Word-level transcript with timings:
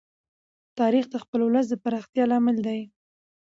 تاریخ 0.79 1.05
د 1.09 1.15
خپل 1.23 1.39
ولس 1.43 1.65
د 1.69 1.73
پراختیا 1.83 2.23
لامل 2.31 2.57
دی. 2.67 2.81